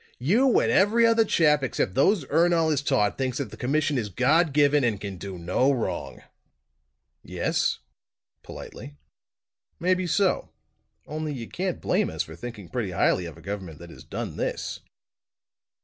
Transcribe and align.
"You 0.17 0.59
and 0.59 0.71
every 0.71 1.05
other 1.05 1.23
chap 1.23 1.61
except 1.61 1.93
those 1.93 2.25
Ernol 2.25 2.71
has 2.71 2.81
taught, 2.81 3.19
thinks 3.19 3.37
that 3.37 3.51
the 3.51 3.55
commission 3.55 3.99
is 3.99 4.09
God 4.09 4.51
given 4.51 4.83
and 4.83 4.99
can 4.99 5.17
do 5.17 5.37
no 5.37 5.71
wrong!" 5.71 6.23
"Yes?" 7.23 7.77
politely. 8.41 8.97
"Maybe 9.79 10.07
so; 10.07 10.49
only, 11.05 11.33
you 11.35 11.47
can't 11.47 11.79
blame 11.81 12.09
us 12.09 12.23
for 12.23 12.35
thinking 12.35 12.67
pretty 12.67 12.89
highly 12.89 13.25
of 13.27 13.37
a 13.37 13.41
government 13.41 13.77
that 13.77 13.91
has 13.91 14.03
done 14.03 14.37
this." 14.37 14.79